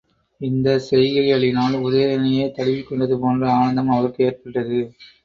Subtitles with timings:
[0.41, 4.79] இந்தச் செய்கைகளினால் உதயணனையே தழுவிக் கொண்டதுபோன்ற ஆனந்தம் அவளுக்கு ஏற்பட்டது.